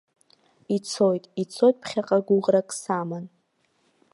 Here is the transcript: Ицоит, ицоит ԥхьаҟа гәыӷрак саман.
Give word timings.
Ицоит, 0.75 1.23
ицоит 1.41 1.75
ԥхьаҟа 1.81 2.17
гәыӷрак 2.25 2.69
саман. 2.81 3.25